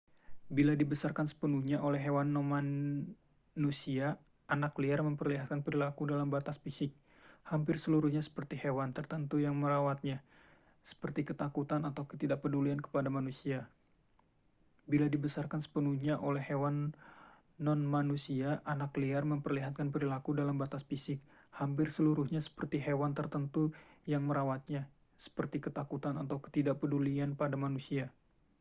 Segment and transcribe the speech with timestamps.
[0.57, 4.07] bila dibesarkan sepenuhnya oleh hewan nonmanusia
[4.55, 6.89] anak liar memperlihatkan perilaku dalam batas fisik
[7.51, 10.17] hampir seluruhnya seperti hewan tertentu yang merawatnya
[10.91, 13.69] seperti ketakutan atau ketidakpedulian kepada manusia